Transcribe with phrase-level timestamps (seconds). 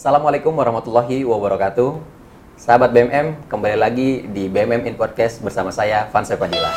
[0.00, 2.00] Assalamualaikum warahmatullahi wabarakatuh.
[2.56, 6.72] Sahabat BMM, kembali lagi di BMM in Podcast bersama saya Vansa Padilla.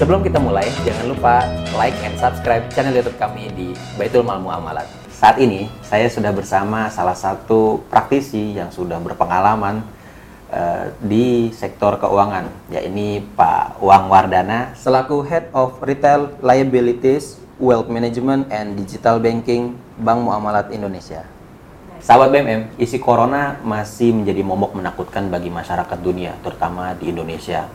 [0.00, 1.44] Sebelum kita mulai, jangan lupa
[1.76, 4.88] like and subscribe channel YouTube kami di Baitul Mal Muamalat.
[5.12, 9.84] Saat ini, saya sudah bersama salah satu praktisi yang sudah berpengalaman
[10.50, 18.50] uh, di sektor keuangan, yakni Pak Wang Wardana, selaku Head of Retail Liabilities, Wealth Management,
[18.50, 21.24] and Digital Banking Bank Muamalat Indonesia.
[22.00, 27.68] Sahabat BMM, isi corona masih menjadi momok menakutkan bagi masyarakat dunia, terutama di Indonesia.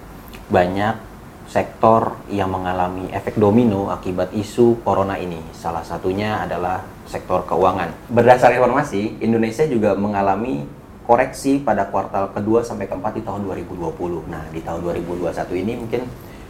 [0.50, 1.16] Banyak
[1.46, 5.38] sektor yang mengalami efek domino akibat isu corona ini.
[5.54, 7.94] Salah satunya adalah sektor keuangan.
[8.10, 10.66] Berdasar informasi, Indonesia juga mengalami
[11.06, 14.26] koreksi pada kuartal kedua sampai keempat di tahun 2020.
[14.26, 16.02] Nah, di tahun 2021 ini mungkin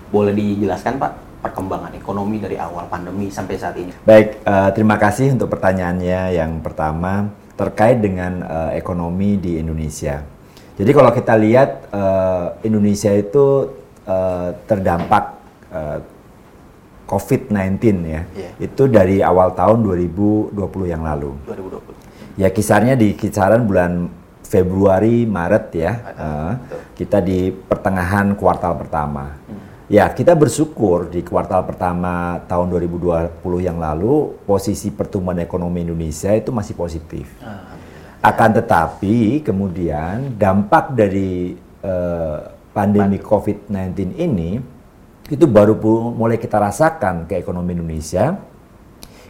[0.09, 1.12] boleh dijelaskan Pak
[1.44, 3.94] perkembangan ekonomi dari awal pandemi sampai saat ini.
[4.02, 10.26] Baik, uh, terima kasih untuk pertanyaannya yang pertama terkait dengan uh, ekonomi di Indonesia.
[10.76, 13.72] Jadi kalau kita lihat uh, Indonesia itu
[14.10, 15.24] uh, terdampak
[15.72, 15.99] uh,
[17.05, 18.22] COVID-19 ya.
[18.34, 18.54] Yeah.
[18.60, 20.57] Itu dari awal tahun 2020
[20.90, 21.32] yang lalu.
[21.48, 22.41] 2020.
[22.41, 24.12] Ya kisarnya di kisaran bulan
[24.46, 25.93] Februari, Maret ya.
[26.15, 26.51] Uh,
[26.93, 29.34] kita di pertengahan kuartal pertama.
[29.49, 29.65] Hmm.
[29.85, 36.49] Ya, kita bersyukur di kuartal pertama tahun 2020 yang lalu posisi pertumbuhan ekonomi Indonesia itu
[36.49, 37.29] masih positif.
[38.26, 41.54] Akan tetapi kemudian dampak dari
[41.85, 44.57] uh, pandemi COVID-19 ini
[45.29, 45.77] itu baru
[46.10, 48.41] mulai kita rasakan ke ekonomi Indonesia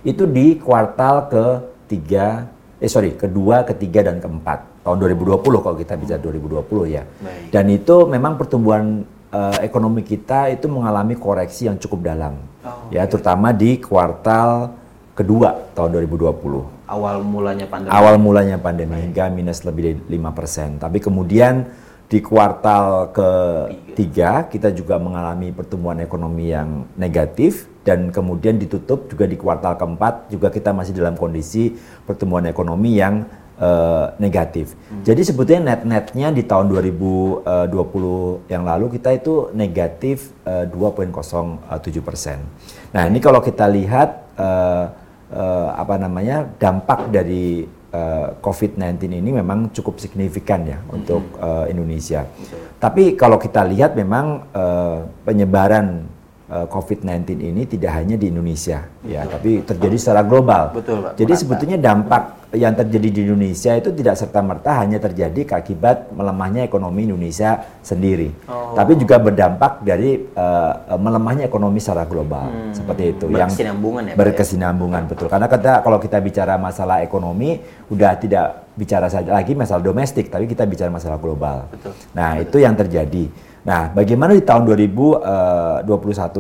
[0.08, 2.48] itu di kuartal ketiga
[2.80, 4.84] eh sorry kedua ketiga dan keempat.
[4.86, 7.04] Tahun 2020 kalau kita bicara 2020 ya.
[7.06, 7.50] Baik.
[7.50, 9.02] dan itu memang pertumbuhan
[9.34, 12.36] uh, ekonomi kita itu mengalami koreksi yang cukup dalam.
[12.66, 14.74] Oh, ya terutama di kuartal
[15.16, 17.92] kedua tahun 2020 awal mulanya pandemi.
[17.92, 19.04] Awal mulanya pandemi Baik.
[19.10, 21.66] hingga minus lebih dari 5% tapi kemudian
[22.06, 29.38] di kuartal ketiga kita juga mengalami pertumbuhan ekonomi yang negatif dan kemudian ditutup juga di
[29.38, 33.30] kuartal keempat juga kita masih dalam kondisi pertumbuhan ekonomi yang
[33.62, 34.74] uh, negatif.
[34.90, 35.06] Hmm.
[35.06, 41.62] Jadi sebetulnya net-netnya di tahun 2020 yang lalu kita itu negatif uh, 2,07
[42.02, 42.42] persen.
[42.90, 44.90] Nah ini kalau kita lihat uh,
[45.30, 50.96] uh, apa namanya dampak dari uh, COVID-19 ini memang cukup signifikan ya mm-hmm.
[50.98, 52.26] untuk uh, Indonesia.
[52.26, 52.60] Betul.
[52.76, 56.15] Tapi kalau kita lihat memang uh, penyebaran
[56.46, 59.10] COVID-19 ini tidak hanya di Indonesia ya, Betul.
[59.18, 60.78] ya, tapi terjadi secara global.
[60.78, 61.18] Betul, Pak.
[61.18, 61.42] Jadi Merata.
[61.42, 62.24] sebetulnya dampak
[62.54, 68.30] yang terjadi di Indonesia itu tidak serta merta hanya terjadi akibat melemahnya ekonomi Indonesia sendiri,
[68.46, 68.78] oh.
[68.78, 72.74] tapi juga berdampak dari uh, melemahnya ekonomi secara global hmm.
[72.78, 73.26] seperti itu.
[73.26, 74.22] Berkesinambungan yang ya, ya?
[74.22, 75.10] berkesinambungan ya?
[75.10, 75.28] betul.
[75.28, 77.58] Karena kita kalau kita bicara masalah ekonomi
[77.90, 81.68] udah tidak bicara saja lagi masalah domestik, tapi kita bicara masalah global.
[81.74, 81.92] Betul.
[82.14, 82.46] Nah betul.
[82.48, 83.26] itu yang terjadi.
[83.66, 85.82] Nah bagaimana di tahun 2021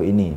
[0.01, 0.29] eh, ini?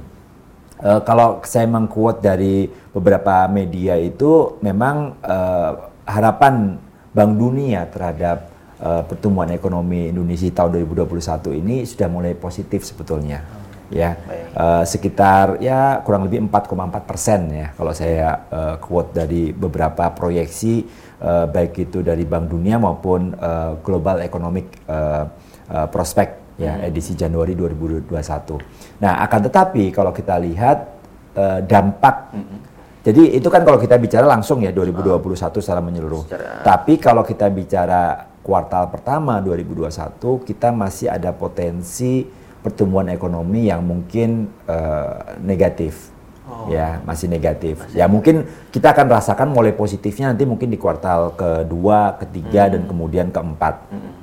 [0.78, 6.78] Uh, kalau saya mengkuat dari beberapa media itu memang uh, harapan
[7.10, 8.47] Bank Dunia terhadap
[8.78, 13.43] uh, pertumbuhan ekonomi Indonesia tahun 2021 ini sudah mulai positif sebetulnya
[13.91, 14.15] ya.
[14.55, 20.87] Uh, sekitar ya kurang lebih 4,4 persen ya kalau saya uh, quote dari beberapa proyeksi
[21.26, 25.26] uh, baik itu dari Bank Dunia maupun uh, Global Economic uh,
[25.75, 26.88] uh, Prospect ya hmm.
[26.91, 28.10] edisi Januari 2021.
[28.98, 30.78] Nah, akan tetapi kalau kita lihat
[31.38, 32.60] uh, dampak hmm.
[32.98, 35.48] Jadi itu kan kalau kita bicara langsung ya 2021 ah.
[35.64, 36.28] secara menyeluruh.
[36.28, 36.60] Secara...
[36.60, 39.88] Tapi kalau kita bicara kuartal pertama 2021
[40.44, 42.28] kita masih ada potensi
[42.60, 46.12] pertumbuhan ekonomi yang mungkin uh, negatif.
[46.44, 46.69] Oh.
[46.69, 47.80] Ya, masih negatif.
[47.80, 52.72] Masih ya, mungkin kita akan rasakan mulai positifnya nanti mungkin di kuartal kedua, ketiga hmm.
[52.76, 53.88] dan kemudian keempat.
[53.88, 54.18] Hmm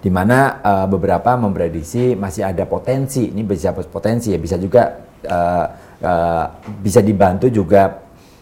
[0.00, 4.96] di mana uh, beberapa memprediksi masih ada potensi ini bisa potensi ya bisa juga
[5.28, 5.66] uh,
[6.00, 6.44] uh,
[6.80, 8.00] bisa dibantu juga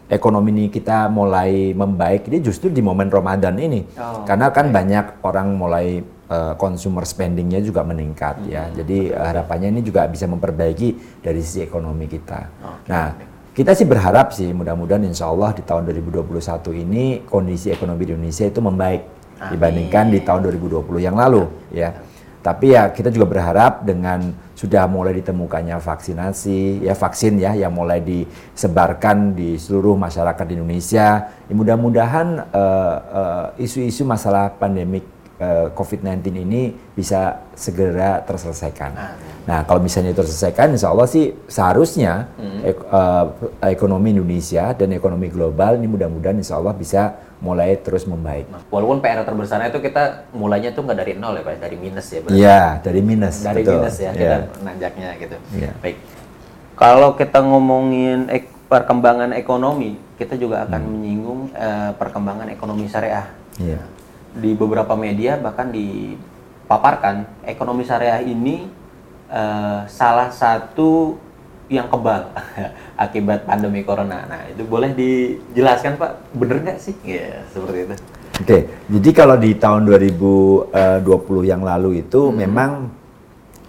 [0.09, 4.75] ekonomi ini kita mulai membaik ini justru di momen Ramadan ini oh, karena kan okay.
[4.75, 6.01] banyak orang mulai
[6.31, 8.49] uh, consumer spendingnya juga meningkat hmm.
[8.49, 12.89] ya jadi uh, harapannya ini juga bisa memperbaiki dari sisi ekonomi kita okay.
[12.89, 13.07] nah
[13.53, 16.31] kita sih berharap sih mudah-mudahan insya Allah di tahun 2021
[16.87, 19.55] ini kondisi ekonomi Indonesia itu membaik Amin.
[19.55, 21.95] dibandingkan di tahun 2020 yang lalu ya.
[22.39, 27.99] Tapi ya kita juga berharap dengan sudah mulai ditemukannya vaksinasi ya vaksin ya yang mulai
[28.03, 31.31] disebarkan di seluruh masyarakat di Indonesia.
[31.35, 35.07] Ya, mudah-mudahan uh, uh, isu-isu masalah pandemik
[35.39, 38.91] uh, COVID-19 ini bisa segera terselesaikan.
[39.49, 42.61] Nah, kalau misalnya terselesaikan, insya Allah sih seharusnya hmm.
[42.69, 43.27] ek, uh,
[43.65, 48.51] ekonomi Indonesia dan ekonomi global ini mudah-mudahan insya Allah bisa mulai terus membaik.
[48.51, 52.07] Nah, walaupun PR terbesarnya itu kita mulainya tuh nggak dari nol ya Pak, dari minus
[52.11, 53.37] ya Iya, dari minus.
[53.41, 53.75] Dari betul.
[53.79, 54.63] minus ya, kita yeah.
[54.67, 55.37] nanjaknya gitu.
[55.55, 55.75] Yeah.
[55.79, 55.97] Baik.
[56.79, 60.91] Kalau kita ngomongin ek perkembangan ekonomi, kita juga akan hmm.
[60.93, 63.27] menyinggung uh, perkembangan ekonomi syariah.
[63.57, 63.81] Yeah.
[64.37, 68.69] Di beberapa media bahkan dipaparkan ekonomi syariah ini
[69.33, 71.17] uh, salah satu
[71.69, 72.33] yang kebal
[73.05, 74.25] akibat pandemi corona.
[74.25, 76.97] Nah, itu boleh dijelaskan Pak, bener nggak sih?
[77.05, 77.97] Ya, yeah, seperti itu.
[78.39, 78.63] Oke, okay.
[78.89, 82.37] jadi kalau di tahun 2020 eh, yang lalu itu hmm.
[82.39, 82.71] memang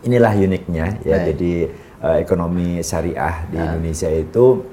[0.06, 1.18] inilah uniknya ya.
[1.20, 1.26] Baik.
[1.36, 1.52] Jadi
[2.04, 3.76] uh, ekonomi syariah di nah.
[3.76, 4.64] Indonesia itu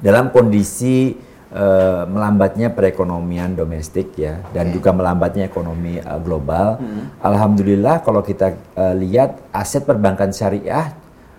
[0.00, 1.16] dalam kondisi
[1.54, 4.74] uh, melambatnya perekonomian domestik ya dan okay.
[4.76, 6.82] juga melambatnya ekonomi uh, global.
[6.82, 7.14] Hmm.
[7.22, 10.92] Alhamdulillah kalau kita uh, lihat aset perbankan syariah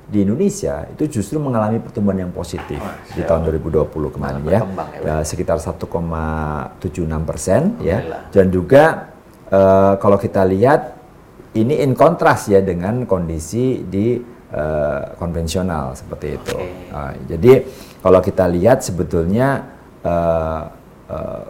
[0.05, 4.61] di Indonesia itu justru mengalami pertumbuhan yang positif oh, di tahun 2020 kemarin ya,
[5.01, 5.81] ya sekitar 1,76
[7.25, 9.09] persen ya dan juga
[9.49, 10.93] uh, kalau kita lihat
[11.57, 14.19] ini in kontras ya dengan kondisi di
[14.53, 16.53] uh, konvensional seperti itu.
[16.53, 16.93] Okay.
[16.93, 17.53] Uh, jadi
[18.03, 19.74] kalau kita lihat sebetulnya
[20.05, 20.61] uh,
[21.09, 21.43] uh,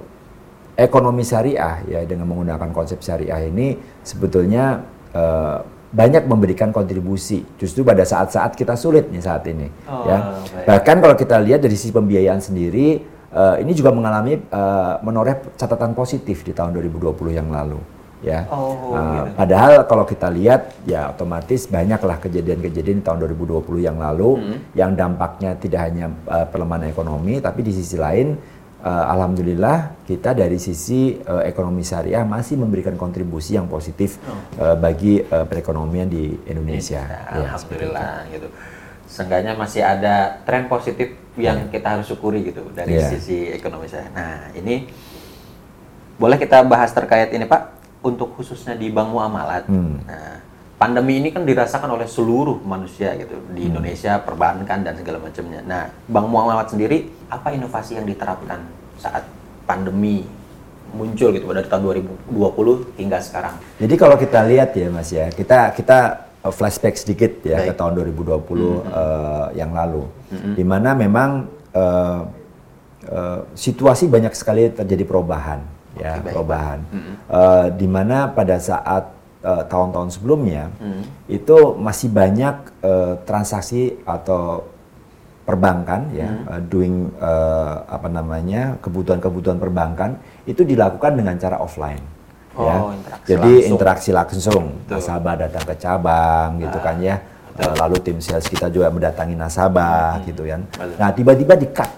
[0.75, 5.59] ekonomi syariah ya dengan menggunakan konsep syariah ini sebetulnya uh,
[5.95, 7.47] banyak memberikan kontribusi.
[7.55, 10.17] Justru pada saat-saat kita sulit nih saat ini oh, ya.
[10.51, 10.65] baik.
[10.67, 12.99] bahkan kalau kita lihat dari sisi pembiayaan sendiri
[13.31, 17.94] uh, ini juga mengalami uh, menoreh catatan positif di tahun 2020 yang lalu
[18.25, 18.50] ya.
[18.50, 19.30] Oh, uh, gitu.
[19.38, 24.57] Padahal kalau kita lihat ya otomatis banyaklah kejadian-kejadian di tahun 2020 yang lalu hmm.
[24.74, 28.33] yang dampaknya tidak hanya uh, pelemahan ekonomi tapi di sisi lain
[28.81, 34.33] uh, alhamdulillah kita dari sisi uh, ekonomi syariah masih memberikan kontribusi yang positif oh.
[34.62, 37.06] uh, bagi uh, perekonomian di Indonesia.
[37.06, 38.50] Ya, alhamdulillah gitu.
[39.06, 41.72] Seenggaknya masih ada tren positif yang yeah.
[41.72, 43.10] kita harus syukuri gitu dari yeah.
[43.13, 44.10] sisi ekonomi saya.
[44.10, 44.89] Nah, ini
[46.16, 49.65] boleh kita bahas terkait ini Pak untuk khususnya di bank muamalat.
[49.65, 49.97] Hmm.
[50.05, 50.37] Nah,
[50.77, 53.69] pandemi ini kan dirasakan oleh seluruh manusia gitu di hmm.
[53.73, 55.65] Indonesia, perbankan dan segala macamnya.
[55.65, 58.61] Nah, bank muamalat sendiri apa inovasi yang diterapkan
[59.01, 59.25] saat
[59.65, 60.21] pandemi
[60.93, 61.81] muncul gitu dari tahun
[62.29, 63.57] 2020 hingga sekarang?
[63.81, 67.73] Jadi kalau kita lihat ya Mas ya, kita kita uh, flashback sedikit ya Baik.
[67.73, 68.61] ke tahun 2020 hmm.
[68.93, 70.53] uh, yang lalu, hmm.
[70.53, 72.21] di mana memang uh,
[73.09, 76.80] uh, situasi banyak sekali terjadi perubahan ya okay, perubahan.
[77.31, 79.15] Uh, di mana pada saat
[79.45, 81.03] uh, tahun-tahun sebelumnya mm-hmm.
[81.30, 84.65] itu masih banyak uh, transaksi atau
[85.45, 86.50] perbankan ya mm-hmm.
[86.50, 90.18] uh, doing uh, apa namanya kebutuhan-kebutuhan perbankan
[90.50, 92.01] itu dilakukan dengan cara offline.
[92.56, 92.95] Oh, ya.
[92.95, 93.71] interaksi Jadi langsung.
[93.75, 94.94] interaksi langsung, Betul.
[94.95, 97.15] nasabah datang ke cabang gitu ah, gitu kan ya.
[97.56, 100.25] Uh, lalu tim sales kita juga mendatangi nasabah hmm.
[100.27, 100.62] gitu kan.
[101.00, 101.91] Nah tiba-tiba di cut.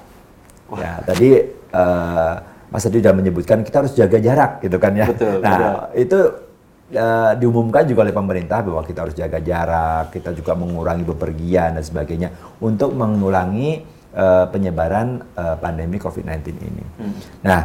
[0.77, 1.29] Ya tadi
[1.71, 2.35] uh,
[2.67, 5.07] Mas Adi sudah menyebutkan kita harus jaga jarak gitu kan ya.
[5.07, 5.75] Betul, nah betul.
[6.03, 6.19] itu
[6.95, 11.83] uh, diumumkan juga oleh pemerintah bahwa kita harus jaga jarak, kita juga mengurangi bepergian dan
[11.83, 12.29] sebagainya
[12.59, 13.83] untuk mengurangi
[14.15, 16.83] uh, penyebaran uh, pandemi COVID-19 ini.
[16.99, 17.13] Hmm.
[17.43, 17.61] Nah,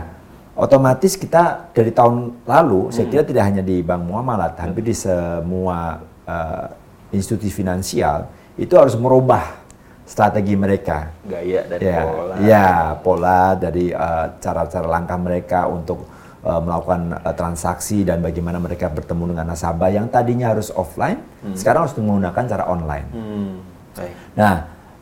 [0.55, 2.93] otomatis kita dari tahun lalu, hmm.
[2.95, 6.67] saya kira tidak hanya di Bank Muamalat, hampir di semua uh,
[7.13, 8.27] institusi finansial
[8.57, 9.62] itu harus merubah
[10.07, 11.11] strategi mereka.
[11.25, 12.35] Gaya dari ya, pola.
[12.43, 12.69] Ya,
[13.01, 16.05] pola dari eh, cara-cara uh, langkah mereka untuk
[16.43, 21.57] uh, melakukan uh, transaksi dan bagaimana mereka bertemu dengan nasabah yang tadinya harus offline, hmm.
[21.57, 23.09] sekarang harus menggunakan cara online.
[23.15, 23.53] Hmm.
[23.93, 24.15] Baik.
[24.35, 24.55] Nah,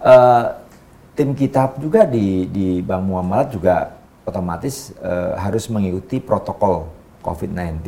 [0.05, 0.45] uh,
[1.17, 3.77] tim kita juga di di Bank Muamalat juga
[4.29, 6.87] otomatis uh, harus mengikuti protokol
[7.21, 7.85] COVID-19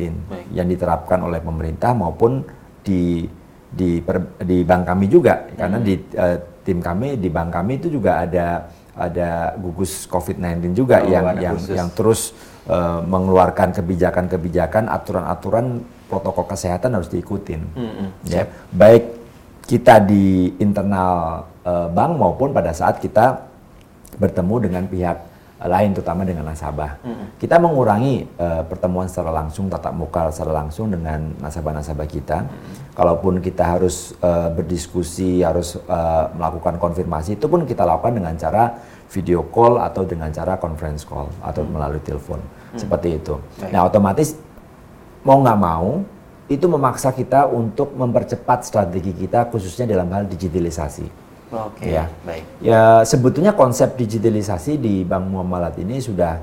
[0.53, 2.45] yang diterapkan oleh pemerintah maupun
[2.85, 3.25] di
[3.73, 5.57] di per, di bank kami juga hmm.
[5.57, 11.01] karena di uh, tim kami di bank kami itu juga ada ada gugus COVID-19 juga
[11.01, 12.31] oh, yang yang yang terus
[12.69, 17.61] uh, mengeluarkan kebijakan-kebijakan, aturan-aturan protokol kesehatan harus diikutin.
[17.73, 18.07] Mm -hmm.
[18.29, 19.17] Ya, baik
[19.65, 23.49] kita di internal uh, bank maupun pada saat kita
[24.21, 25.32] bertemu dengan pihak
[25.63, 26.99] lain terutama dengan nasabah.
[26.99, 27.27] Mm-hmm.
[27.39, 32.43] Kita mengurangi uh, pertemuan secara langsung tatap muka secara langsung dengan nasabah-nasabah kita.
[32.43, 32.93] Mm-hmm.
[32.93, 38.75] Kalaupun kita harus uh, berdiskusi, harus uh, melakukan konfirmasi, itu pun kita lakukan dengan cara
[39.07, 41.73] video call atau dengan cara conference call atau mm-hmm.
[41.73, 42.79] melalui telepon mm-hmm.
[42.79, 43.39] seperti itu.
[43.63, 43.71] Baik.
[43.71, 44.35] Nah, otomatis
[45.23, 46.03] mau nggak mau
[46.51, 51.22] itu memaksa kita untuk mempercepat strategi kita khususnya dalam hal digitalisasi.
[51.53, 52.05] Oke, okay, ya.
[52.25, 52.43] baik.
[52.65, 56.41] Ya sebetulnya konsep digitalisasi di Bank Muamalat ini sudah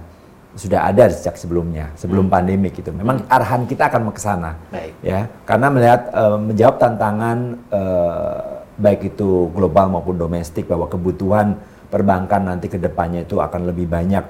[0.54, 2.34] sudah ada sejak sebelumnya, sebelum hmm.
[2.34, 2.90] pandemi gitu.
[2.90, 3.30] Memang hmm.
[3.30, 4.58] arahan kita akan ke sana.
[5.02, 7.38] Ya, karena melihat uh, menjawab tantangan
[7.70, 8.38] uh,
[8.78, 11.54] baik itu global maupun domestik bahwa kebutuhan
[11.90, 14.24] perbankan nanti ke depannya itu akan lebih banyak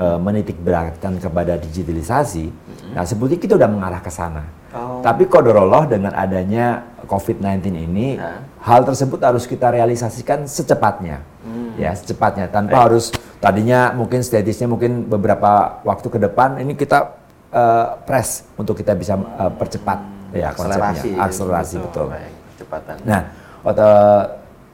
[0.00, 2.46] uh, menitik beratkan kepada digitalisasi.
[2.48, 2.92] Hmm.
[2.96, 4.44] Nah, sebetulnya kita sudah mengarah ke sana.
[4.72, 5.00] Oh.
[5.00, 8.42] Tapi kodoroloh dengan adanya COVID-19 ini, nah.
[8.60, 11.22] hal tersebut harus kita realisasikan secepatnya.
[11.46, 11.78] Hmm.
[11.78, 12.84] Ya, secepatnya tanpa Baik.
[12.90, 13.04] harus
[13.38, 17.14] tadinya mungkin statusnya mungkin beberapa waktu ke depan ini kita
[17.52, 22.06] uh, press untuk kita bisa uh, percepat hmm, ya akselerasi konsepnya akselerasi betul.
[22.10, 22.96] betul.
[23.06, 23.20] Nah,
[23.62, 24.22] uh,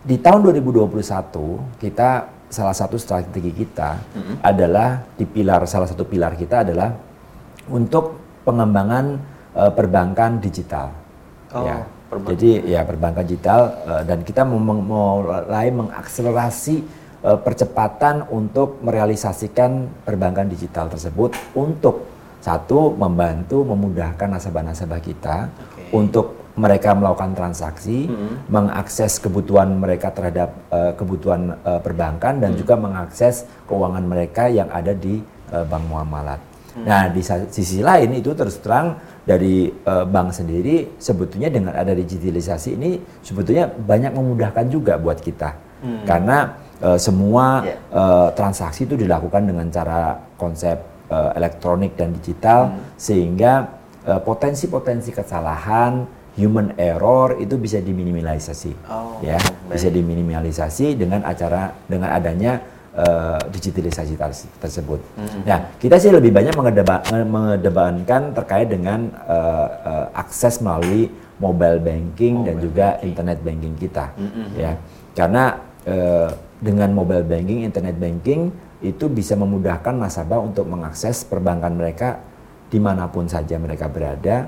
[0.02, 2.10] di tahun 2021 kita
[2.52, 4.34] salah satu strategi kita -hmm.
[4.44, 6.92] adalah di pilar salah satu pilar kita adalah
[7.72, 9.04] untuk pengembangan
[9.54, 10.90] uh, perbankan digital.
[11.52, 11.84] Oh, ya.
[12.12, 12.36] Perbankan.
[12.36, 16.84] Jadi ya perbankan digital uh, dan kita mulai mengakselerasi
[17.24, 22.04] uh, percepatan untuk merealisasikan perbankan digital tersebut untuk
[22.44, 25.88] satu membantu memudahkan nasabah-nasabah kita okay.
[25.96, 28.52] untuk mereka melakukan transaksi, mm-hmm.
[28.52, 32.60] mengakses kebutuhan mereka terhadap uh, kebutuhan uh, perbankan dan mm-hmm.
[32.60, 36.51] juga mengakses keuangan mereka yang ada di uh, bank muamalat.
[36.72, 36.84] Mm-hmm.
[36.88, 42.74] Nah, di sisi lain itu terus terang dari uh, bank sendiri sebetulnya dengan ada digitalisasi
[42.74, 45.52] ini sebetulnya banyak memudahkan juga buat kita.
[45.84, 46.04] Mm-hmm.
[46.08, 46.38] Karena
[46.82, 47.76] uh, semua yeah.
[47.76, 47.76] Iya.
[47.94, 52.96] uh, transaksi itu dilakukan dengan cara konsep uh, elektronik dan digital hmm.
[52.96, 53.52] sehingga
[54.08, 59.76] uh, potensi-potensi kesalahan human error itu bisa diminimalisasi oh, ya baik.
[59.76, 62.56] bisa diminimalisasi dengan acara dengan adanya
[62.96, 64.14] uh, digitalisasi
[64.60, 65.00] tersebut.
[65.16, 65.42] Hmm.
[65.44, 66.54] Nah kita sih lebih banyak
[67.26, 71.08] mengedepankan terkait dengan uh, uh, akses melalui
[71.42, 73.08] mobile banking mobile dan juga banking.
[73.08, 74.54] internet banking kita hmm.
[74.54, 74.72] ya
[75.12, 76.30] karena uh,
[76.62, 82.22] dengan mobile banking, internet banking itu bisa memudahkan nasabah untuk mengakses perbankan mereka
[82.70, 84.46] di mana pun saja mereka berada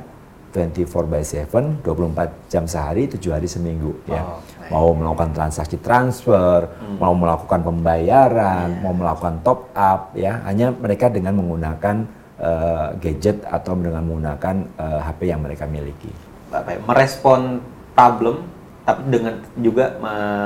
[0.54, 4.22] 24 by 7, 24 jam sehari, 7 hari seminggu ya.
[4.22, 4.70] oh, ya.
[4.70, 7.02] Mau melakukan transaksi transfer, hmm.
[7.02, 8.80] mau melakukan pembayaran, yeah.
[8.86, 12.06] mau melakukan top up ya, hanya mereka dengan menggunakan
[12.38, 16.14] uh, gadget atau dengan menggunakan uh, eh, HP yang mereka miliki.
[16.54, 17.58] Bapak, merespon
[17.98, 18.46] problem
[18.84, 19.96] tapi dengan juga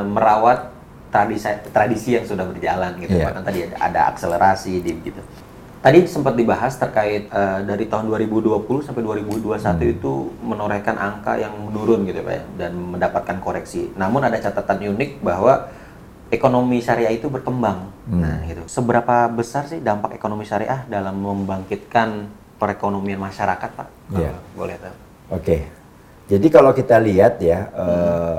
[0.07, 0.71] merawat
[1.11, 3.35] tradisi tradisi yang sudah berjalan gitu yeah.
[3.35, 5.21] kan tadi ada, ada akselerasi di gitu.
[5.79, 9.95] Tadi sempat dibahas terkait uh, dari tahun 2020 sampai 2021 hmm.
[9.95, 13.95] itu menorehkan angka yang menurun gitu Pak ya dan mendapatkan koreksi.
[13.95, 15.71] Namun ada catatan unik bahwa
[16.35, 17.95] ekonomi syariah itu berkembang.
[18.11, 18.21] Hmm.
[18.27, 18.67] Nah, gitu.
[18.67, 22.27] Seberapa besar sih dampak ekonomi syariah dalam membangkitkan
[22.59, 23.89] perekonomian masyarakat, Pak?
[24.19, 24.35] Yeah.
[24.59, 24.95] boleh tahu.
[25.31, 25.43] Oke.
[25.43, 25.61] Okay.
[26.29, 27.79] Jadi kalau kita lihat ya hmm.
[27.79, 28.39] uh,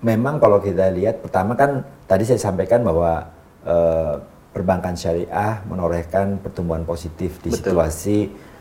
[0.00, 3.28] memang kalau kita lihat pertama kan tadi saya sampaikan bahwa
[3.66, 4.16] uh,
[4.52, 7.72] perbankan syariah menorehkan pertumbuhan positif di Betul.
[7.72, 8.18] situasi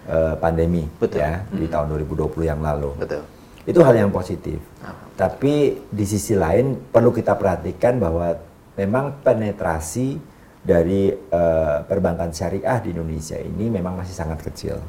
[0.08, 1.20] uh, pandemi Betul.
[1.20, 1.60] ya hmm.
[1.60, 2.96] di tahun 2020 yang lalu.
[2.96, 3.24] Betul.
[3.68, 4.58] Itu hal yang positif.
[4.82, 4.96] Oh.
[5.14, 8.34] Tapi di sisi lain perlu kita perhatikan bahwa
[8.80, 10.18] memang penetrasi
[10.62, 14.80] dari uh, perbankan syariah di Indonesia ini memang masih sangat kecil.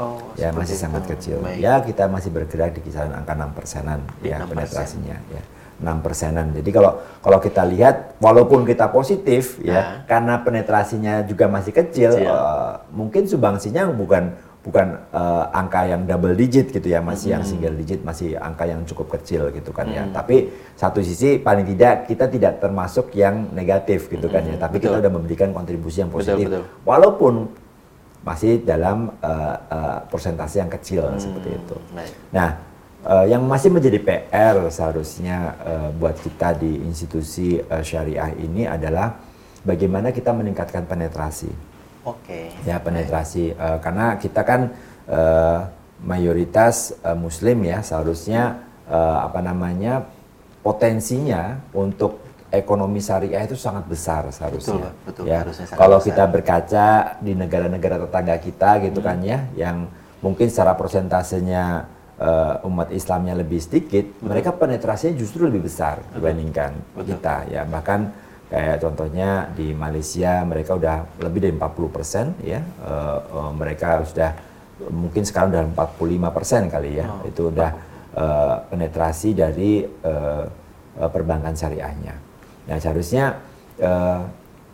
[0.00, 0.84] Oh, ya masih itu.
[0.88, 1.36] sangat kecil.
[1.44, 1.60] Baik.
[1.60, 5.20] Ya kita masih bergerak di kisaran angka 6 persenan ya penetrasinya.
[5.28, 5.42] Ya
[5.82, 6.54] enam persenan.
[6.54, 9.84] Jadi kalau kalau kita lihat walaupun kita positif ya nah.
[10.06, 16.70] karena penetrasinya juga masih kecil, uh, mungkin sumbangsinya bukan bukan uh, angka yang double digit
[16.70, 17.34] gitu ya, masih hmm.
[17.34, 20.06] yang single digit, masih angka yang cukup kecil gitu kan ya.
[20.06, 20.14] hmm.
[20.14, 20.14] ya.
[20.14, 20.36] Tapi
[20.78, 24.34] satu sisi paling tidak kita tidak termasuk yang negatif gitu hmm.
[24.38, 24.86] kan ya, tapi betul.
[24.86, 26.46] kita udah memberikan kontribusi yang positif.
[26.46, 26.86] Betul, betul.
[26.86, 27.34] Walaupun
[28.22, 31.18] masih dalam uh, uh, persentase yang kecil hmm.
[31.18, 31.76] seperti itu.
[32.30, 32.54] Nah,
[33.02, 39.18] Uh, yang masih menjadi PR seharusnya uh, buat kita di institusi uh, syariah ini adalah
[39.66, 41.50] bagaimana kita meningkatkan penetrasi.
[42.06, 42.50] Oke.
[42.54, 42.66] Okay.
[42.66, 44.70] Ya penetrasi uh, karena kita kan
[45.10, 45.66] uh,
[46.02, 50.06] mayoritas uh, Muslim ya seharusnya uh, apa namanya
[50.62, 54.92] potensinya untuk ekonomi syariah itu sangat besar seharusnya.
[54.92, 55.24] Betul, betul.
[55.26, 55.40] Ya.
[55.72, 56.06] Kalau besar.
[56.12, 59.06] kita berkaca di negara-negara tetangga kita gitu hmm.
[59.08, 59.76] kan ya, yang
[60.20, 61.88] mungkin secara persentasenya
[62.22, 64.26] uh, umat Islamnya lebih sedikit, Betul.
[64.30, 66.14] mereka penetrasinya justru lebih besar Betul.
[66.22, 67.06] dibandingkan Betul.
[67.10, 67.62] kita ya.
[67.66, 68.00] Bahkan
[68.52, 74.30] kayak contohnya di Malaysia mereka udah lebih dari 40 persen ya, uh, uh, mereka sudah
[74.88, 75.64] mungkin sekarang udah
[75.98, 77.26] 45 persen kali ya, oh.
[77.26, 77.70] itu udah
[78.14, 80.44] uh, penetrasi dari uh,
[80.98, 82.14] uh, perbankan syariahnya.
[82.70, 83.42] Nah seharusnya
[83.82, 84.22] uh,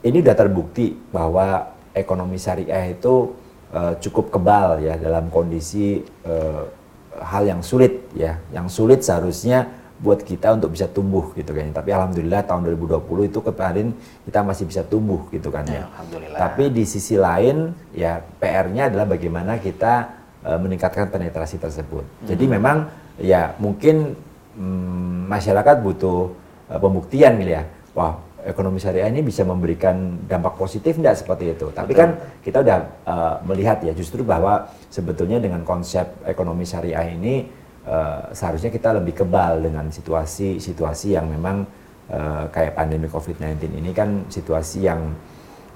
[0.05, 3.35] ini sudah terbukti bahwa ekonomi syariah itu
[3.75, 6.78] uh, cukup kebal ya dalam kondisi uh,
[7.23, 8.39] hal yang sulit ya.
[8.55, 9.67] Yang sulit seharusnya
[9.99, 11.75] buat kita untuk bisa tumbuh gitu kan.
[11.75, 13.87] Tapi alhamdulillah tahun 2020 itu kemarin
[14.23, 15.91] kita masih bisa tumbuh gitu kan ya.
[15.91, 16.39] alhamdulillah.
[16.39, 20.15] Tapi di sisi lain ya PR-nya adalah bagaimana kita
[20.47, 22.07] uh, meningkatkan penetrasi tersebut.
[22.31, 22.53] Jadi Hmm.
[22.55, 22.77] memang
[23.19, 24.15] ya mungkin
[24.55, 26.31] mm, masyarakat butuh
[26.71, 27.67] uh, pembuktian gitu ya.
[27.99, 31.69] Wah, ekonomi syariah ini bisa memberikan dampak positif enggak seperti itu.
[31.69, 32.01] Tapi Betul.
[32.01, 32.09] kan
[32.41, 37.45] kita udah uh, melihat ya justru bahwa sebetulnya dengan konsep ekonomi syariah ini
[37.85, 41.69] uh, seharusnya kita lebih kebal dengan situasi-situasi yang memang
[42.09, 45.13] uh, kayak pandemi COVID-19 ini kan situasi yang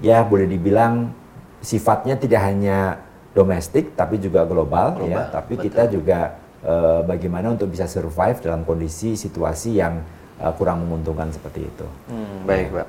[0.01, 1.13] ya boleh dibilang
[1.61, 2.97] sifatnya tidak hanya
[3.33, 5.21] domestik tapi juga global, Global, ya.
[5.29, 5.65] Tapi betul.
[5.69, 6.19] kita juga
[6.65, 10.01] uh, bagaimana untuk bisa survive dalam kondisi situasi yang
[10.41, 11.85] uh, kurang menguntungkan seperti itu.
[12.09, 12.87] Hmm, baik, Pak.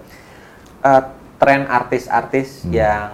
[0.85, 1.03] Eh,
[1.41, 2.73] tren artis-artis Hmm.
[2.73, 3.11] yang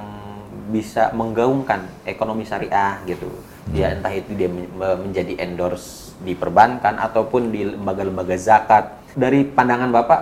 [0.70, 3.26] bisa menggaungkan ekonomi syariah gitu.
[3.26, 3.74] Hmm.
[3.74, 8.94] Ya entah itu dia men- menjadi endorse di perbankan ataupun di lembaga-lembaga zakat.
[9.10, 10.20] Dari pandangan Bapak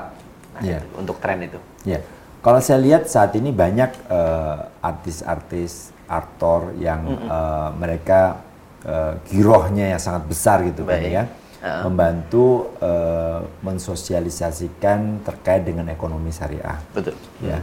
[0.56, 0.80] nah, Iya.
[0.80, 1.60] itu, untuk tren itu.
[1.84, 2.00] Ya,
[2.40, 8.40] kalau saya lihat saat ini banyak eh, artis-artis, aktor yang eh, mereka
[8.88, 11.24] eh, girohnya yang sangat besar gitu kan ya,
[11.58, 11.82] Ah.
[11.82, 16.78] membantu eh, mensosialisasikan terkait dengan ekonomi syariah.
[16.92, 17.14] Betul.
[17.42, 17.58] Ya,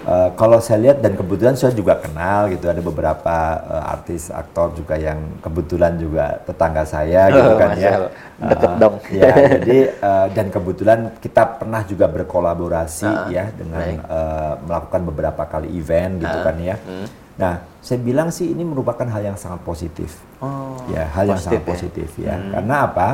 [0.00, 4.72] Eh, kalau saya lihat dan kebetulan saya juga kenal gitu ada beberapa eh, artis, aktor
[4.72, 8.08] juga yang kebetulan juga tetangga saya gitu kan ya.
[8.40, 8.96] Deket Eh, dong.
[9.12, 9.28] Ya,
[9.60, 14.00] jadi eh, dan kebetulan kita pernah juga berkolaborasi Ah, ya dengan baik.
[14.00, 16.76] eh, melakukan beberapa kali event gitu Ah, kan ya.
[16.80, 17.06] hmm.
[17.36, 20.16] Nah, saya bilang sih ini merupakan hal yang sangat positif.
[20.40, 21.68] Oh, ya, hal yang positif sangat ya.
[21.68, 22.34] positif ya.
[22.40, 22.50] Hmm.
[22.56, 23.08] Karena apa?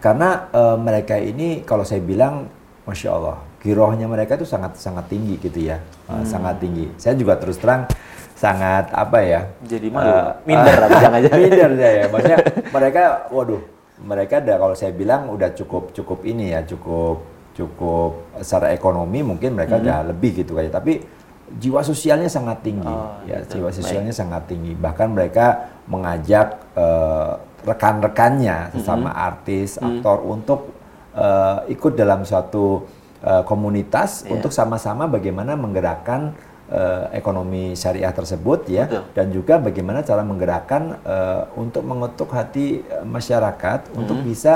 [0.00, 2.48] Karena eh, mereka ini kalau saya bilang,
[2.82, 5.76] masya Allah, girohnya mereka itu sangat sangat tinggi gitu ya,
[6.08, 6.24] Eh, Hmm.
[6.24, 6.88] sangat tinggi.
[6.96, 7.84] Saya juga terus terang
[8.32, 9.40] sangat apa ya?
[9.60, 10.08] Jadi malu.
[10.08, 11.38] eh, Minder eh, apa jangan-jangan.
[11.38, 12.02] minder saya.
[12.08, 13.60] Maksudnya mereka, waduh,
[14.00, 17.20] mereka udah kalau saya bilang udah cukup cukup ini ya, cukup
[17.52, 19.84] cukup secara ekonomi mungkin mereka Hmm.
[19.84, 20.72] udah lebih gitu kayak.
[20.72, 21.04] Tapi
[21.52, 23.60] jiwa sosialnya sangat tinggi, Oh, ya gitu.
[23.60, 23.76] jiwa Baik.
[23.76, 24.72] sosialnya sangat tinggi.
[24.72, 25.46] Bahkan mereka
[25.84, 29.28] mengajak eh, rekan-rekannya sesama Mm-hmm.
[29.28, 30.60] artis, aktor untuk
[31.12, 32.86] eh, ikut dalam suatu
[33.20, 34.36] eh, komunitas Iya.
[34.36, 36.32] untuk sama-sama bagaimana menggerakkan
[36.70, 39.04] eh, ekonomi syariah tersebut ya Betul.
[39.12, 44.30] dan juga bagaimana cara menggerakkan eh, untuk mengetuk hati masyarakat untuk Mm-hmm.
[44.30, 44.52] bisa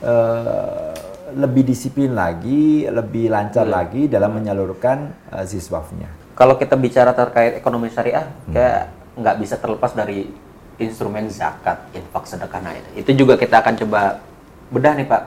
[0.00, 0.94] eh,
[1.28, 3.76] lebih disiplin lagi, lebih lancar Betul.
[3.76, 6.08] lagi dalam menyalurkan eh, ziswafnya.
[6.32, 8.54] Kalau kita bicara terkait ekonomi syariah, Hmm.
[8.54, 8.82] kayak
[9.18, 10.30] nggak bisa terlepas dari
[10.78, 12.62] instrumen zakat, infak, sedekah.
[12.62, 14.22] Nah, itu- juga kita akan coba
[14.70, 15.22] bedah nih Pak.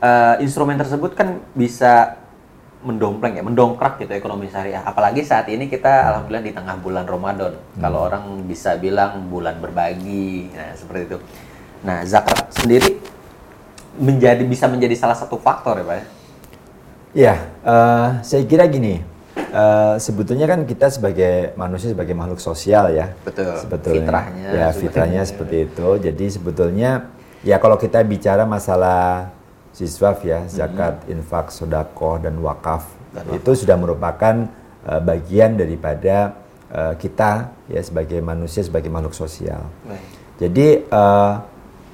[0.00, 2.16] Eh, instrumen tersebut kan bisa
[2.80, 4.80] mendompleng ya, mendongkrak gitu ekonomi syariah.
[4.80, 7.52] Apalagi saat ini kita alhamdulillah di tengah bulan Ramadan.
[7.76, 11.18] Kalau orang bisa bilang bulan berbagi, nah seperti itu.
[11.84, 12.96] Nah, zakat sendiri
[14.00, 15.96] menjadi bisa menjadi salah satu faktor ya Pak.
[17.12, 17.34] ya?
[17.66, 19.09] Eh, saya kira gini.
[19.48, 23.16] Eh, sebetulnya kan kita sebagai manusia sebagai makhluk sosial ya.
[23.24, 23.56] Betul.
[23.56, 24.04] Sebetulnya.
[24.04, 25.88] Fitrahnya Ya, fitrahnya seperti itu.
[25.98, 26.90] Jadi sebetulnya
[27.40, 29.32] ya kalau kita bicara masalah
[29.72, 33.38] siswaf ya, zakat, infak, sodakoh dan wakaf Dan wakaf.
[33.40, 34.34] itu sudah merupakan
[34.84, 36.36] eh, bagian daripada
[36.68, 39.64] eh, kita ya sebagai manusia sebagai makhluk sosial.
[39.88, 40.04] Baik.
[40.40, 41.34] Jadi eh,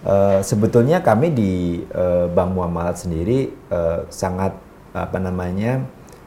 [0.06, 4.52] eh, sebetulnya kami di eh, Bank Muamalat sendiri eh, sangat
[4.96, 5.84] apa namanya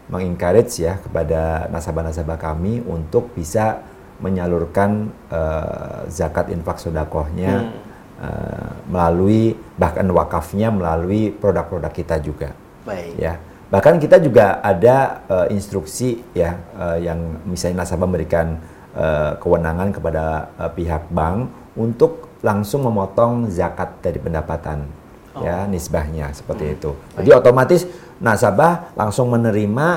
[0.10, 3.86] mengencourage ya kepada nasabah-nasabah kami untuk bisa
[4.20, 7.72] menyalurkan eh, zakat infak sodakohnya
[8.20, 12.52] eh, melalui bahkan wakafnya melalui produk-produk kita juga.
[12.84, 13.16] Baik.
[13.16, 13.38] ya.
[13.70, 18.58] Bahkan kita juga ada eh, instruksi ya eh, yang misalnya nasabah memberikan
[18.98, 24.99] eh, kewenangan kepada eh, pihak bank untuk langsung memotong zakat dari pendapatan
[25.38, 26.92] ya nisbahnya seperti itu.
[27.14, 27.86] Jadi otomatis
[28.18, 29.88] nasabah langsung menerima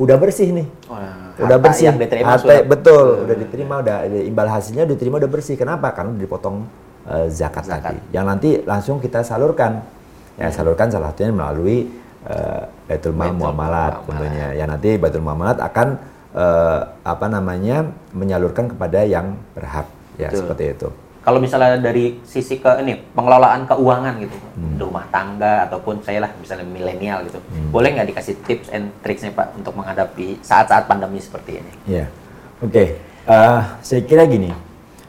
[0.00, 0.66] udah bersih nih.
[0.88, 1.84] Wah, udah harta bersih.
[1.92, 5.54] yang diterima Harta- sudah- betul udah diterima udah imbal hasilnya udah diterima udah bersih.
[5.56, 5.92] Kenapa?
[5.92, 6.56] Karena udah dipotong
[7.00, 7.96] eh, zakat, Zakat.
[7.96, 8.00] tadi.
[8.12, 9.80] Yang nanti langsung kita salurkan.
[10.40, 11.88] Ya salurkan salah satunya melalui
[12.28, 14.04] eh, Baitul Mal Muamalat.
[14.04, 14.52] tentunya.
[14.56, 15.88] Ya nanti Baitul Muamalat akan
[16.32, 19.84] eh, apa namanya menyalurkan kepada yang berhak.
[20.16, 20.40] Ya Betul.
[20.44, 20.88] seperti itu
[21.20, 24.80] Kalau misalnya dari sisi ke ini pengelolaan keuangan gitu, Hmm.
[24.80, 27.68] rumah tangga ataupun saya lah misalnya milenial gitu, Hmm.
[27.68, 31.72] boleh nggak dikasih tips and tricksnya Pak untuk menghadapi saat-saat pandemi seperti ini?
[31.86, 32.04] Ya,
[32.58, 32.84] oke.
[33.20, 34.48] Eh, saya kira gini,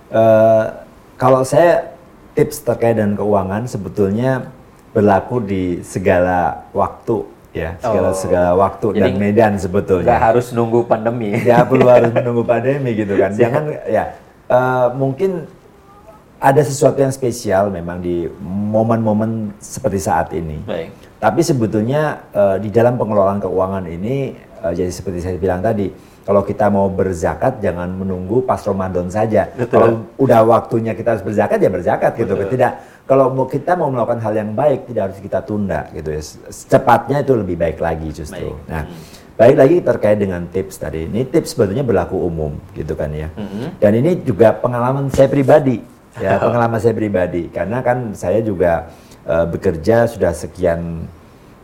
[0.09, 0.65] eh,
[1.15, 1.95] kalau saya
[2.31, 4.51] tips terkait dengan keuangan sebetulnya
[4.91, 8.15] berlaku di segala waktu, ya, segala Oh.
[8.15, 10.15] segala waktu Jadi dan medan Nggak sebetulnya.
[10.19, 11.31] harus nunggu pandemi.
[11.41, 13.31] Ya perlu harus menunggu pandemi gitu kan.
[13.31, 14.11] Jangan ya
[14.47, 15.47] eh, mungkin
[16.41, 20.57] ada sesuatu yang spesial memang di momen-momen seperti saat ini.
[20.65, 20.89] Baik.
[21.21, 24.33] Tapi sebetulnya uh, di dalam pengelolaan keuangan ini
[24.65, 25.93] uh, jadi seperti saya bilang tadi,
[26.25, 29.53] kalau kita mau berzakat jangan menunggu pas Ramadan saja.
[29.53, 29.69] Betul.
[29.69, 32.33] Kalau udah waktunya kita harus berzakat ya berzakat gitu.
[32.33, 32.57] Betul.
[32.57, 32.71] Tidak
[33.05, 36.21] kalau mau kita mau melakukan hal yang baik tidak harus kita tunda gitu ya.
[36.49, 38.57] Secepatnya itu lebih baik lagi justru.
[38.57, 38.65] Baik.
[38.65, 38.83] Nah,
[39.37, 41.05] baik lagi terkait dengan tips tadi.
[41.05, 43.29] Ini tips sebetulnya berlaku umum gitu kan ya.
[43.33, 43.77] Mhm.
[43.77, 48.89] Dan ini juga pengalaman saya pribadi ya, pengalaman saya pribadi karena kan saya juga
[49.23, 51.07] eh, bekerja sudah sekian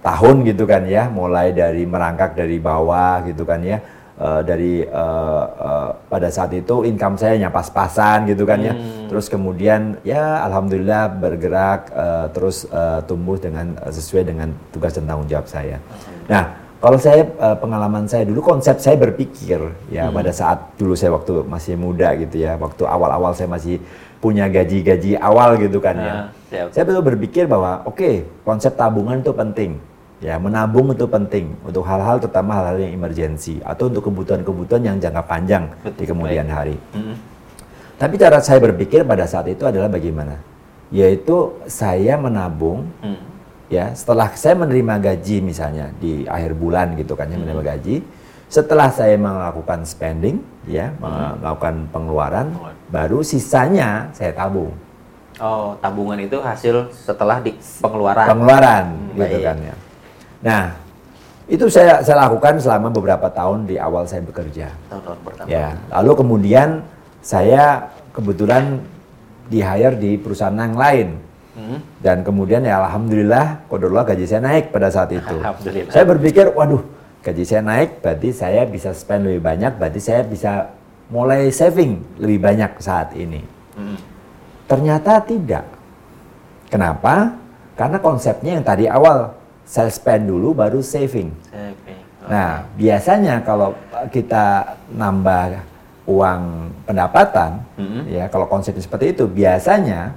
[0.05, 3.81] tahun gitu kan ya, mulai dari merangkak dari bawah gitu kan ya.
[4.17, 8.73] Eh, dari eh, eh, pada saat itu income saya hanya pas-pasan gitu kan ya.
[9.05, 15.29] Terus kemudian ya alhamdulillah bergerak eh, terus eh, tumbuh dengan sesuai dengan tugas dan tanggung
[15.29, 15.77] jawab saya.
[16.25, 16.49] Nah,
[16.81, 17.29] kalau saya
[17.61, 19.61] pengalaman saya dulu konsep saya berpikir
[19.93, 23.77] ya pada saat dulu saya waktu masih muda gitu ya, waktu awal-awal saya masih
[24.17, 26.13] punya gaji-gaji awal gitu kan ya.
[26.13, 26.67] Nah, siap.
[26.73, 29.77] Saya betul berpikir bahwa oke, konsep tabungan itu penting.
[30.17, 35.21] Ya, menabung itu penting untuk hal-hal terutama hal-hal yang emergensi atau untuk kebutuhan-kebutuhan yang jangka
[35.29, 36.73] panjang di kemudian hari.
[36.97, 37.13] Mhm.
[38.01, 40.41] Tapi cara saya berpikir pada saat itu adalah bagaimana?
[40.89, 43.21] Yaitu saya menabung Mhm.
[43.69, 48.01] ya setelah saya menerima gaji misalnya di akhir bulan gitu kan ya menerima gaji
[48.47, 52.47] setelah saya melakukan spending ya melakukan pengeluaran
[52.87, 54.71] baru sisanya saya tabung
[55.37, 58.25] Oh, tabungan itu hasil setelah di pengeluaran.
[58.25, 59.45] pengeluaran Hmm, gitu baik.
[59.45, 59.75] kan ya
[60.39, 60.63] nah
[61.45, 65.47] itu saya saya lakukan selama beberapa tahun di awal saya bekerja Tahun-tahun pertama.
[65.47, 66.69] ya lalu kemudian
[67.21, 68.81] saya kebetulan
[69.45, 71.09] di hire di perusahaan yang lain
[71.57, 71.77] Mhm.
[71.97, 75.41] Dan kemudian ya alhamdulillah kodollah gaji saya naik pada saat itu.
[75.41, 75.89] Alhamdulillah.
[75.89, 76.85] Saya berpikir, waduh
[77.27, 80.71] gaji saya naik berarti saya bisa spend lebih banyak, berarti saya bisa
[81.11, 83.43] mulai saving lebih banyak saat ini.
[83.75, 83.97] Mhm.
[84.67, 85.67] Ternyata tidak.
[86.71, 87.35] Kenapa?
[87.75, 89.35] Karena konsepnya yang tadi awal
[89.67, 91.31] saya spend dulu baru saving.
[91.51, 91.95] Oke.
[92.27, 93.75] Nah, biasanya kalau
[94.11, 95.63] kita nambah
[96.07, 98.01] uang pendapatan, Mhm.
[98.07, 100.15] ya kalau konsepnya seperti itu, biasanya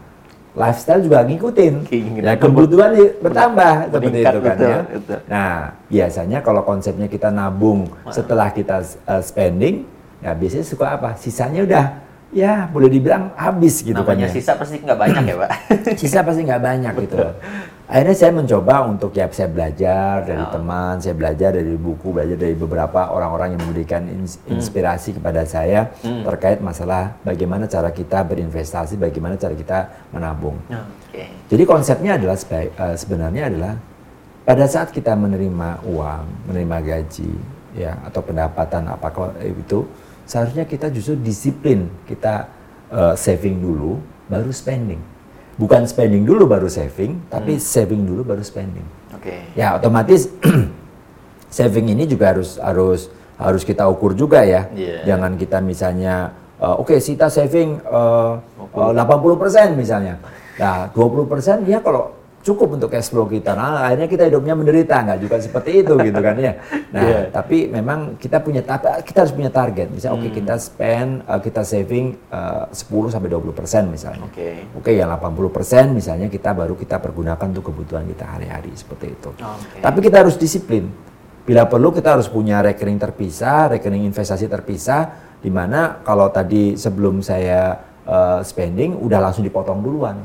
[0.52, 1.74] lifestyle juga ngikutin.
[1.86, 4.78] Keinginan Ya, kebutuhan bertambah seperti itu kan betul, ya.
[4.82, 5.18] betul.
[5.26, 5.54] Nah,
[5.86, 9.86] biasanya kalau konsepnya kita nabung setelah kita uh, spending,
[10.18, 11.14] ya biasanya suka apa?
[11.14, 11.84] Sisanya udah
[12.30, 15.50] ya boleh dibilang habis gitu kan Namanya ya sisa pasti nggak banyak ya, Pak?
[15.98, 17.16] sisa pasti nggak banyak gitu.
[17.90, 20.54] Akhirnya saya mencoba untuk ya saya belajar dari Ya.
[20.54, 25.90] teman, saya belajar dari buku, belajar dari beberapa orang-orang yang memberikan ins- inspirasi kepada saya
[25.98, 26.22] Hmm.
[26.22, 30.54] terkait masalah bagaimana cara kita berinvestasi, bagaimana cara kita menabung.
[30.70, 31.34] Oke.
[31.50, 33.74] Jadi konsepnya adalah eh, sebenarnya adalah
[34.46, 37.32] pada saat kita menerima uang, menerima gaji,
[37.74, 39.82] ya atau pendapatan apakah itu,
[40.30, 42.46] seharusnya kita justru disiplin kita
[42.94, 43.98] eh, saving dulu,
[44.30, 45.09] baru spending.
[45.60, 48.86] Bukan spending dulu baru saving, tapi saving dulu baru spending.
[49.12, 49.52] Oke.
[49.52, 50.32] Ya otomatis
[51.60, 54.72] saving ini juga harus harus harus kita ukur juga ya.
[54.72, 55.04] Iya.
[55.04, 58.32] Jangan kita misalnya eh, oke kita saving eh,
[58.72, 60.16] eh, 80% misalnya.
[60.56, 63.52] Nah, 20% ya kalau cukup untuk cash flow kita.
[63.52, 66.56] Nah, akhirnya kita hidupnya menderita, nggak juga seperti itu gitu kan ya.
[66.94, 67.20] Nah, Iya.
[67.30, 69.92] tapi memang kita punya ta- kita harus punya target.
[69.92, 70.36] Misalnya oke Hmm.
[70.40, 74.24] kita spend eh, kita saving eh, 10 sampai 20% misalnya.
[74.24, 74.66] Oke.
[74.74, 79.30] Oke, yang 80% misalnya kita baru kita pergunakan untuk kebutuhan kita hari-hari seperti itu.
[79.30, 79.78] Oke.
[79.78, 80.88] Tapi kita harus disiplin.
[81.40, 87.20] Bila perlu kita harus punya rekening terpisah, rekening investasi terpisah, di mana kalau tadi sebelum
[87.20, 90.18] saya eh, spending udah langsung dipotong duluan.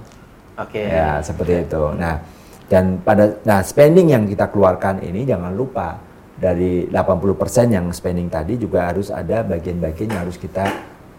[0.55, 0.83] Oke.
[0.87, 1.83] Ya, seperti itu.
[1.95, 2.19] Nah,
[2.65, 5.99] dan pada nah spending yang kita keluarkan ini jangan lupa
[6.35, 10.65] dari 80% yang spending tadi juga harus ada bagian-bagian yang harus kita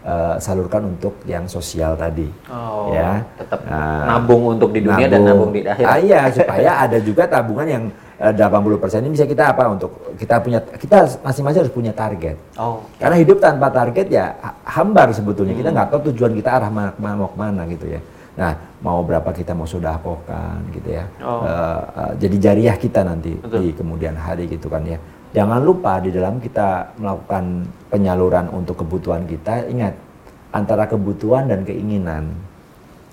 [0.03, 2.27] eh, salurkan untuk yang sosial tadi.
[2.49, 3.23] Oh, ya.
[3.37, 5.87] tetap Nah, nabung untuk di dunia dan nabung di akhirat.
[5.87, 7.83] Ah, iya, supaya ada juga tabungan yang
[8.19, 12.35] eh, 80% ini bisa kita apa untuk kita punya kita masing-masing harus punya target.
[12.57, 12.81] Oh.
[12.97, 15.53] Karena hidup tanpa target ya ha- hambar sebetulnya.
[15.53, 15.75] Kita Hmm.
[15.77, 18.01] nggak tahu tujuan kita arah mana, mana mau ke mana gitu ya.
[18.37, 18.53] Nah,
[18.85, 21.09] mau berapa kita mau sodakokan gitu ya.
[21.25, 21.41] Oh.
[21.41, 23.65] Eh, eh, jadi jariah kita nanti Betul.
[23.65, 25.01] di kemudian hari gitu kan ya.
[25.33, 29.97] Jangan lupa di dalam kita melakukan penyaluran untuk kebutuhan kita, ingat
[30.53, 32.31] antara kebutuhan dan keinginan.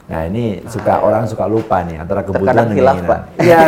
[0.04, 3.08] Nah ini suka orang suka lupa nih antara kebutuhan Terkadang dan keinginan.
[3.08, 3.20] Pak.
[3.40, 3.60] Iya.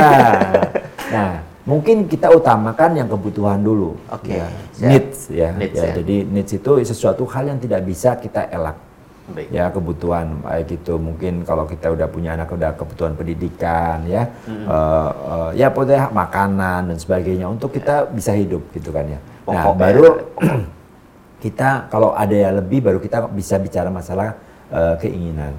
[1.16, 1.30] nah
[1.64, 3.96] mungkin kita utamakan yang kebutuhan dulu.
[4.12, 4.46] Oke, Ya.
[4.76, 4.88] siap.
[4.92, 5.50] Needs ya.
[5.56, 5.92] Needs, Ya, ya.
[5.98, 8.76] Jadi needs itu sesuatu hal yang tidak bisa kita elak.
[9.26, 9.48] Baik.
[9.50, 14.64] Ya kebutuhan baik itu mungkin kalau kita udah punya anak udah kebutuhan pendidikan ya, Hmm.
[14.70, 19.18] eh, eh, ya pokoknya makanan dan sebagainya untuk kita bisa hidup gitu kan ya.
[19.50, 19.78] Nah Pokok ya.
[19.82, 20.06] baru
[21.44, 24.38] kita kalau ada yang lebih baru kita bisa bicara masalah
[24.70, 25.52] eh, keinginan.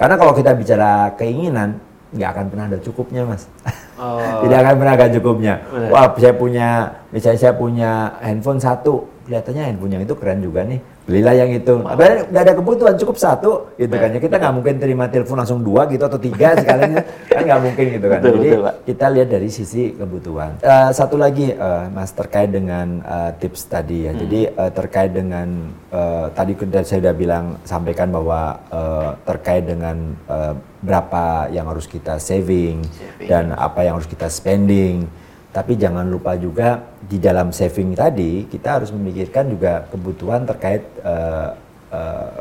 [0.00, 1.76] Karena kalau kita bicara keinginan,
[2.16, 3.44] nggak akan pernah ada cukupnya, mas.
[4.00, 4.16] Oh.
[4.16, 5.60] Tidak akan pernah ada cukupnya.
[5.68, 5.92] Benar.
[5.92, 6.68] Wah, saya punya,
[7.12, 10.80] misalnya saya punya handphone satu, kelihatannya handphone yang itu keren juga nih.
[11.10, 11.74] Belilah yang itu.
[11.82, 14.14] Padahal nggak ada kebutuhan, cukup satu, gitu kan.
[14.14, 17.84] Ya, kita nggak mungkin terima telepon langsung dua gitu atau tiga sekalian, kan nggak mungkin
[17.98, 18.20] gitu kan.
[18.22, 18.74] Betul, Jadi betul, Pak.
[18.86, 20.50] kita lihat dari sisi kebutuhan.
[20.62, 24.12] Eh, satu lagi, eh, Mas terkait dengan eh, tips tadi ya.
[24.14, 25.48] Jadi eh, terkait dengan
[25.90, 26.52] eh, tadi
[26.86, 33.26] saya sudah bilang sampaikan bahwa eh, terkait dengan eh, berapa yang harus kita saving, Saving.
[33.26, 35.10] dan apa yang harus kita spending.
[35.50, 41.50] Tapi jangan lupa juga di dalam saving tadi kita harus memikirkan juga kebutuhan terkait eh,
[41.90, 42.38] eh,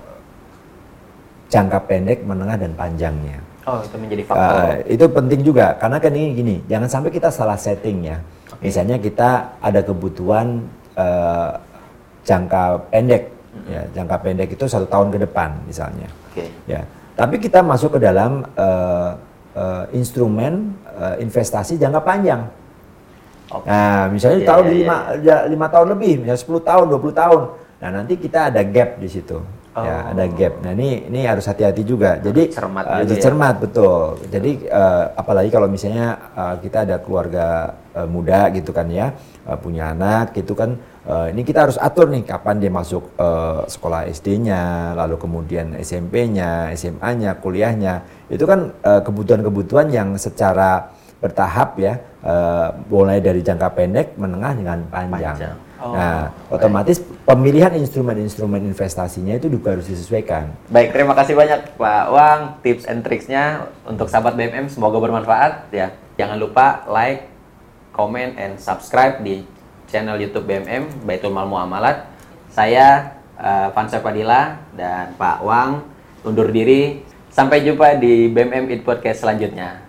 [1.49, 3.41] jangka pendek, menengah dan panjangnya.
[3.65, 4.49] Oh, itu menjadi faktor.
[4.49, 8.17] Uh, itu penting juga karena kan ini gini, jangan sampai kita salah setting ya.
[8.61, 10.65] Misalnya kita ada kebutuhan
[10.97, 11.53] uh,
[12.25, 13.29] jangka pendek,
[13.69, 16.49] ya jangka pendek itu satu tahun ke depan misalnya, Oke.
[16.65, 16.81] ya.
[17.13, 19.11] Tapi kita masuk ke dalam uh,
[19.53, 22.41] uh, instrumen uh, investasi jangka panjang.
[23.49, 23.65] Oke.
[23.65, 27.41] Nah, misalnya Iya, tahun iya, lima, ya, lima tahun lebih, misalnya 10 tahun, 20 tahun.
[27.79, 29.39] Nah, nanti kita ada gap di situ.
[29.79, 30.11] Ya, Oh.
[30.11, 30.53] ada gap.
[30.59, 32.19] Nah, ini ini harus hati-hati juga.
[32.19, 33.21] Jadi cermat eh, juga ya.
[33.21, 34.19] cermat, betul.
[34.27, 37.45] Jadi eh, apalagi kalau misalnya eh, kita ada keluarga
[37.95, 39.13] eh, muda gitu kan ya,
[39.47, 40.75] eh, punya anak gitu kan.
[41.09, 46.75] eh, ini kita harus atur nih kapan dia masuk eh, sekolah SD-nya, lalu kemudian SMP-nya,
[46.75, 48.03] SMA-nya, kuliahnya.
[48.27, 55.35] Itu kan kebutuhan-kebutuhan yang secara bertahap ya, eh, mulai dari jangka pendek, menengah dengan panjang.
[55.35, 55.57] Panjang.
[55.79, 56.59] Oh, nah, baik.
[56.59, 60.51] otomatis pemilihan instrumen-instrumen investasinya itu juga harus disesuaikan.
[60.67, 65.95] Baik, terima kasih banyak Pak Wang tips and tricksnya untuk sahabat BMM semoga bermanfaat ya.
[66.19, 67.31] Jangan lupa like,
[67.95, 69.47] comment, and subscribe di
[69.87, 72.11] channel YouTube BMM Baitul Mal Muamalat.
[72.51, 75.87] Saya uh, Fansa Padilla dan Pak Wang
[76.27, 77.07] undur diri.
[77.31, 79.88] Sampai jumpa di BMM It Podcast selanjutnya.